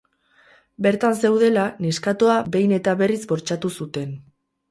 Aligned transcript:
Bertan 0.85 1.17
zeudela, 1.27 1.65
neskatoa 1.87 2.39
behin 2.55 2.75
eta 2.79 2.97
berriz 3.03 3.21
bortxatu 3.33 3.71
zuten. 3.81 4.19